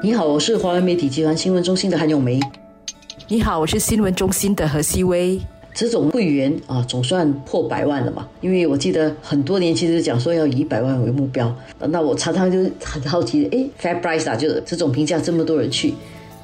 [0.00, 2.38] 你好，我是华为媒体集团新闻中心的韩永梅。
[3.26, 5.40] 你好，我是新闻中心的何希薇。
[5.74, 8.28] 这种会员啊，总算破百万了嘛？
[8.40, 15.94] 因为我记得很多年前就讲说要以一百万为目标，那我常常就很好奇，哎，Fair Price 啊，就是这种评价这么多人去，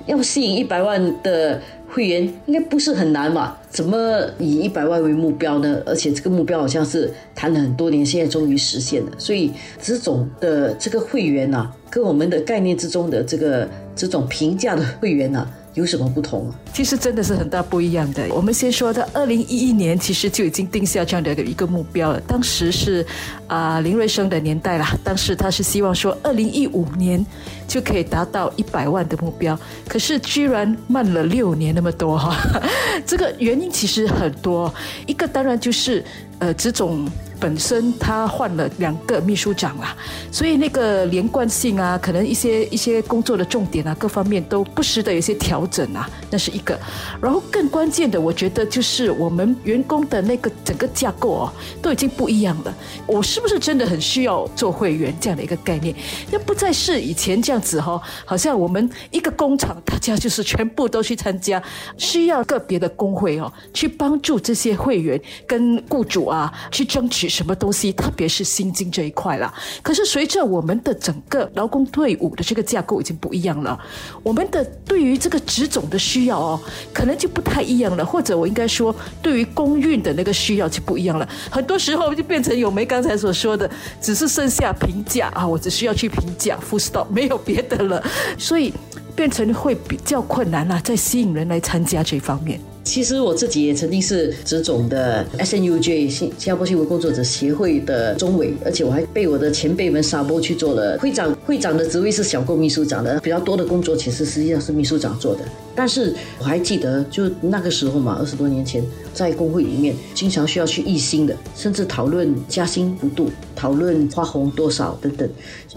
[0.07, 3.57] 要吸引一百万的会员，应该不是很难嘛？
[3.71, 5.81] 怎么以一百万为目标呢？
[5.87, 9.13] 而且这个目标好像是谈了很多年，现在终于实现了。
[9.17, 15.49] 所以这种的这个会员呐，跟我们的概念之中的这个这种平价的会员啊。
[15.75, 16.53] 有什么不同？
[16.73, 18.25] 其实真的是很大不一样的。
[18.31, 22.21] 我们先说在二零一一年，其实就已经定下这样的一个目标了。
[22.29, 23.05] 当时是
[23.49, 27.27] 啊林瑞生的年代啦，当时他是希望说二零一五年
[27.67, 32.37] 就可以达到一百万的目标，可是居然慢了六年那么多哈。
[33.07, 34.73] 这个原因其实很多，
[35.07, 36.05] 一个当然就是
[36.39, 37.09] 呃这种。
[37.41, 39.95] 本身他换了两个秘书长啦，
[40.31, 46.79] 所以那个连贯性啊，可能一些一些工作的重点啊，各方面都不时的有些调整啊，那是一个。
[47.21, 52.75] 然后更关键的，我觉得就是我们员工的那个整个架构哦，都已经不一样了。
[53.05, 55.95] 我是不是真的很需要做会员这样的一个概念？
[56.31, 61.63] 那不再是以前这样样子哈，好像我们一个工厂大家就是全部都去参加，
[61.97, 67.29] 需要个别的工会哦，去帮助这些会员跟雇主啊去争取。
[67.29, 69.53] 什么东西，特别是薪金这一块了。
[69.83, 73.79] 可是随着我们的整个劳工队伍的这个架构已经不一样了，
[74.23, 76.61] 我们的对于这个职种的需要哦，
[76.93, 78.05] 可能就不太一样了。
[78.05, 81.29] 或者我应该说，对于公运的那个需要就不一样了。
[81.51, 83.69] 很多时候就变成有梅刚才所说的，
[84.01, 88.03] 只是剩下评价啊，我只需要去评价，full stop，没有别的了。
[88.39, 88.73] 所以
[89.15, 92.61] 变成会比较困难了，在吸引人来参加这方面。
[92.85, 101.35] 其实我自己也曾经是职总的 SNUJ 新新加坡新闻工作者协会的中委，而且我还被我的前辈们沙波去做了会长。
[101.47, 105.41] 会长的职位是小工秘书长的，比较多的工作其实实际上是秘书长做的。
[105.75, 115.29] 但是我还记得，就那个时候嘛，二十多年前，在工会里面经常需要去议薪的，甚至讨论加薪幅度、讨论花红多少等等。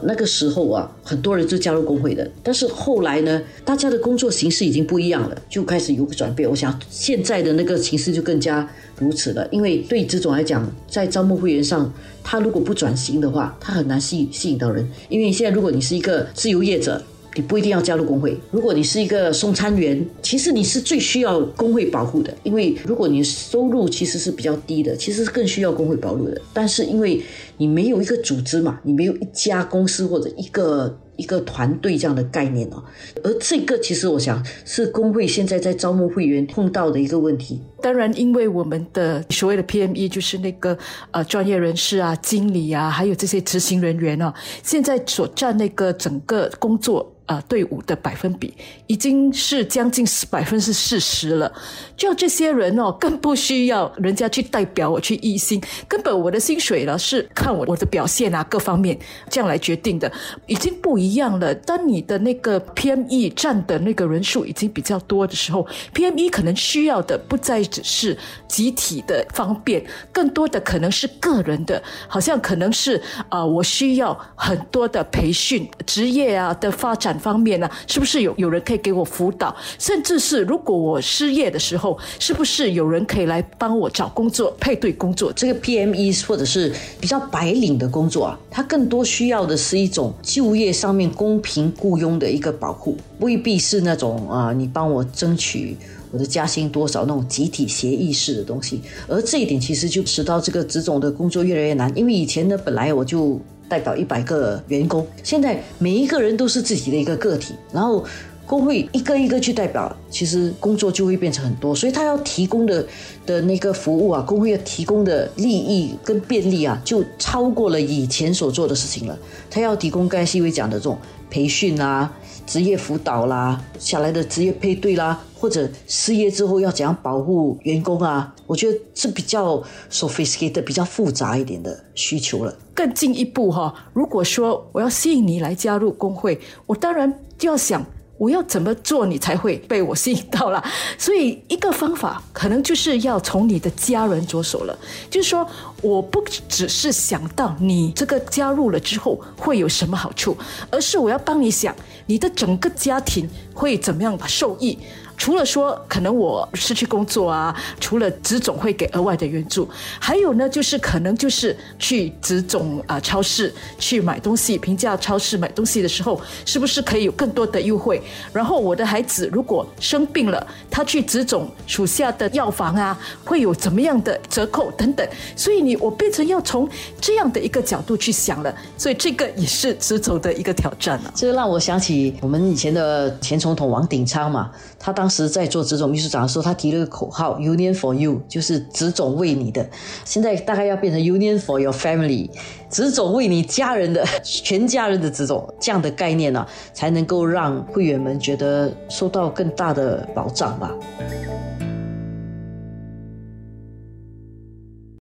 [0.03, 2.29] 那个时候啊，很多人就加入工会的。
[2.43, 6.47] 但是后来呢，大家的工作形式已经不一样了，就开始有个转变。
[6.47, 11.93] 我想现在的那个形势就更加如此了，因为对这种来讲，在招募会员上，
[12.23, 14.87] 他如果不转型的话，他很难吸吸引到人。
[15.09, 17.01] 因为现在如果你是一个自由业者。
[17.35, 18.35] 你不一定要加入工会。
[18.49, 26.41] 如果你是一个送餐员，其实你是最需要工会保护的，因为如果你收入其实是比较低的，其实是更需要工会保护的。
[26.51, 27.21] 但是因为
[27.57, 32.81] 你没有一个组织嘛，你没有一家公司或者一个一个团队这样的概念哦。
[33.23, 37.61] 而这个其实我想是工会现在在招募会员碰到的一个问题。
[37.81, 40.77] 当然，因为我们的所谓的 PME 就是那个
[41.11, 44.33] 呃专业人士啊、经理啊，还有这些执行人员哦，
[44.63, 47.13] 现在所占那个整个工作。
[47.27, 48.53] 啊，队伍的百分比
[48.87, 51.51] 已经是将近百分之四十了。
[51.95, 58.97] 就这些人哦，更不需要人家去代表我去议薪，根本我的薪水呢是看我我的表现啊，各方面
[59.29, 60.09] 这样来决定的，
[60.45, 61.53] 已经不一样了。
[61.53, 68.17] 当你的那个 PME 占的那个人数已经比较多的时候，PME 可能需要的不再只是
[68.47, 77.16] 集体的方便，更多的可能是个人的，好像可能是啊，我需要很多的培训、职业啊的发展。
[77.19, 79.55] 方面呢，是不是有有人可以给我辅导？
[79.79, 85.31] 甚至是如果我失业的时候，是不是有人可以来帮我找工作、配对工作？
[85.33, 95.75] 这个 PME 或者是比较白领的工作啊，它更多需要的是一种就业上面公平雇佣的一个保护，未必是那种啊，你帮我争取
[96.11, 98.81] 我的加薪多少那种集体协议式的东西。
[99.07, 103.39] 而这一点其实就使到这个职种的工作越来越难，因为以前呢，本来我就。
[103.69, 108.05] 代表一百个员工，现在每一个人都是自己的一个个体，然后
[108.47, 112.87] 工会一个一个去代表，其实工作就会变成很多，所以他要提供的
[113.25, 119.19] 的那个服务啊，工会要提供的利益跟便利啊，就超过了以前所做的事情了。
[119.51, 120.97] 他要提供刚才细微讲的这种
[121.29, 122.11] 培训啊。
[122.45, 128.33] 职业辅导啦，下来的职业配对啦，或者失业之后要怎样保护员工啊？
[128.45, 129.61] 我觉得是比较
[129.91, 132.57] sophisticated、比较复杂一点的需求了。
[132.73, 137.85] 更进一步哈，如果说我要吸引你来加入工会，我当然就要想。
[138.17, 140.63] 我要怎么做，你才会被我吸引到了？
[140.97, 144.77] 所以一个方法可能就是要从你的家人着手了。
[145.09, 145.47] 就是说，
[145.81, 150.35] 我不只是想到你这个加入了之后会有什么好处，
[150.71, 151.75] 而是我要帮你想
[152.07, 154.77] 你的整个家庭会怎么样受益。
[155.17, 159.67] 除了说可能我失去工作啊，除了职总会给额外的援助，
[159.99, 168.01] 还有呢，就是可能就是去职总啊超市去买东西，平价超市买东西的时候，是不是可以有更多的优惠？
[168.31, 175.07] 然后我的孩子如果生病了，他去职总属下的药房啊，会有怎么样的折扣等等？
[175.35, 176.69] 所以你我变成要从
[177.01, 181.11] 这样的一个角度去想了，所以这个也是职总的一个挑战了。
[181.15, 189.65] 这让我想起我们以前的前总统王鼎昌嘛，他当当时在做职总秘书长的时候，他提了个口号 “Union for You”，就是职总为你的。
[190.03, 192.29] 现在大概要变成 “Union for Your Family”，
[192.69, 200.75] 职总为你家人的全家人的职总这样的概念呢，才能够让会员们觉得受到更大的保障吧。